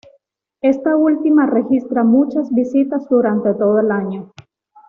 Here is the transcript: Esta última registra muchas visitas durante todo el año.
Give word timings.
Esta 0.63 0.95
última 0.97 1.45
registra 1.45 2.03
muchas 2.03 2.49
visitas 2.51 3.07
durante 3.07 3.53
todo 3.53 3.81
el 3.81 3.91
año. 3.91 4.33